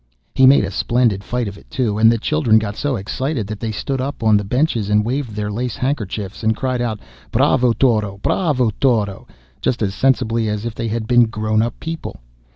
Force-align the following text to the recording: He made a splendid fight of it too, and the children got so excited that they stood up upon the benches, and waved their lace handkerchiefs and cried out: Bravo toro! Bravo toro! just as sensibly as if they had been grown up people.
He 0.33 0.47
made 0.47 0.63
a 0.63 0.71
splendid 0.71 1.23
fight 1.23 1.47
of 1.47 1.59
it 1.59 1.69
too, 1.69 1.99
and 1.99 2.11
the 2.11 2.17
children 2.17 2.57
got 2.57 2.75
so 2.75 2.95
excited 2.95 3.45
that 3.45 3.59
they 3.59 3.71
stood 3.71 4.01
up 4.01 4.15
upon 4.15 4.35
the 4.35 4.43
benches, 4.43 4.89
and 4.89 5.05
waved 5.05 5.35
their 5.35 5.51
lace 5.51 5.75
handkerchiefs 5.75 6.41
and 6.41 6.55
cried 6.57 6.81
out: 6.81 6.99
Bravo 7.31 7.71
toro! 7.73 8.19
Bravo 8.23 8.71
toro! 8.79 9.27
just 9.61 9.83
as 9.83 9.93
sensibly 9.93 10.49
as 10.49 10.65
if 10.65 10.73
they 10.73 10.87
had 10.87 11.05
been 11.05 11.25
grown 11.27 11.61
up 11.61 11.79
people. 11.79 12.19